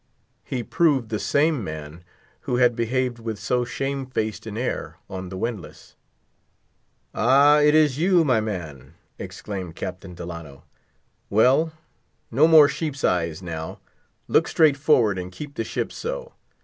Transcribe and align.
He 0.43 0.63
proved 0.63 1.09
the 1.09 1.19
same 1.19 1.63
man 1.63 2.03
who 2.49 2.55
had 2.55 2.75
behaved 2.75 3.19
with 3.19 3.37
so 3.37 3.63
shame 3.63 4.07
faced 4.07 4.47
an 4.47 4.57
air 4.57 4.97
on 5.07 5.29
the 5.29 5.37
windlass. 5.37 5.95
"Ah,—it 7.13 7.75
is 7.75 7.99
you, 7.99 8.25
my 8.25 8.39
man," 8.41 8.95
exclaimed 9.19 9.75
Captain 9.75 10.15
Delano—"well, 10.15 11.71
no 12.31 12.47
more 12.47 12.67
sheep's 12.67 13.03
eyes 13.03 13.43
now;—look 13.43 14.47
straight 14.47 14.75
forward 14.75 15.19
and 15.19 15.31
keep 15.31 15.53
the 15.53 15.63
ship 15.63 15.91
so. 15.91 16.33